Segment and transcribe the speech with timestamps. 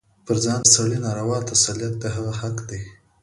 [0.25, 2.81] پر ځان د سړي ناروا تسلط د هغه حق ګڼي.